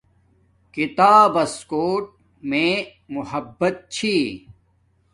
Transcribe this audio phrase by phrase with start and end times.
[0.75, 2.03] کتابس کوٹ
[2.49, 2.67] میے
[3.15, 4.17] محبت چھی